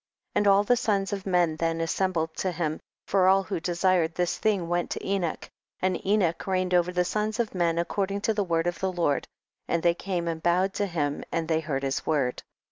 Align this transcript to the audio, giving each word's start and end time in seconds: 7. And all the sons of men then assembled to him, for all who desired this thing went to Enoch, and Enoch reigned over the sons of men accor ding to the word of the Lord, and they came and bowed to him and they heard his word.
7. 0.33 0.39
And 0.39 0.47
all 0.47 0.63
the 0.63 0.75
sons 0.75 1.13
of 1.13 1.27
men 1.27 1.57
then 1.57 1.79
assembled 1.79 2.35
to 2.37 2.51
him, 2.51 2.79
for 3.05 3.27
all 3.27 3.43
who 3.43 3.59
desired 3.59 4.15
this 4.15 4.39
thing 4.39 4.67
went 4.67 4.89
to 4.89 5.07
Enoch, 5.07 5.47
and 5.79 6.03
Enoch 6.03 6.47
reigned 6.47 6.73
over 6.73 6.91
the 6.91 7.05
sons 7.05 7.39
of 7.39 7.53
men 7.53 7.75
accor 7.77 8.07
ding 8.07 8.19
to 8.21 8.33
the 8.33 8.43
word 8.43 8.65
of 8.65 8.79
the 8.79 8.91
Lord, 8.91 9.27
and 9.67 9.83
they 9.83 9.93
came 9.93 10.27
and 10.27 10.41
bowed 10.41 10.73
to 10.73 10.87
him 10.87 11.23
and 11.31 11.47
they 11.47 11.59
heard 11.59 11.83
his 11.83 12.03
word. 12.03 12.41